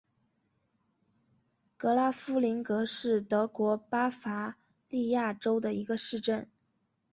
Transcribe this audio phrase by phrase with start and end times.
[1.77, 4.57] 格拉夫林格是德国巴伐
[4.89, 6.49] 利亚州的一个市镇。